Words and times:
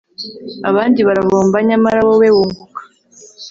abandi 0.69 0.99
barahomba 1.07 1.57
nyamara 1.69 1.99
wowe 2.07 2.27
wunguka 2.35 2.81